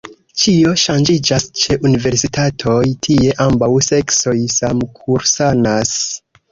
[0.43, 5.99] Ĉio ŝanĝiĝas ĉe universitatoj: tie ambaŭ seksoj samkursanas.